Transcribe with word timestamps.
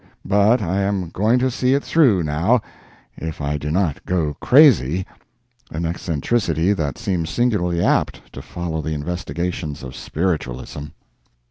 But 0.25 0.63
I 0.63 0.79
am 0.81 1.09
going 1.11 1.37
to 1.37 1.51
see 1.51 1.75
it 1.75 1.83
through, 1.83 2.23
now, 2.23 2.59
if 3.17 3.39
I 3.39 3.57
do 3.57 3.69
not 3.69 4.03
go 4.03 4.33
crazy—an 4.41 5.05
eccentricity 5.85 6.73
that 6.73 6.97
seems 6.97 7.29
singularly 7.29 7.83
apt 7.83 8.33
to 8.33 8.41
follow 8.41 8.83
investigations 8.83 9.83
of 9.83 9.95
spiritualism. 9.95 10.85